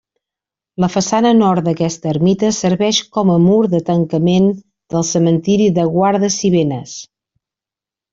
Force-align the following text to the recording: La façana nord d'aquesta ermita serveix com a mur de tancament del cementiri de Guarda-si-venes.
La 0.83 0.87
façana 0.91 1.31
nord 1.41 1.65
d'aquesta 1.65 2.07
ermita 2.13 2.49
serveix 2.59 3.01
com 3.17 3.31
a 3.33 3.35
mur 3.43 3.59
de 3.73 3.81
tancament 3.89 4.47
del 4.95 5.05
cementiri 5.11 5.69
de 5.77 5.85
Guarda-si-venes. 5.97 6.95